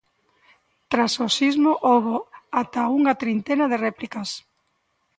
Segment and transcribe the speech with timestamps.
[0.91, 2.15] Tras o sismo houbo
[2.61, 4.29] ata unha trintena de réplicas.